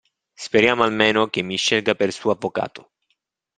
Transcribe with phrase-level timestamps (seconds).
[0.33, 2.91] Speriamo almeno che mi scelga per suo avvocato!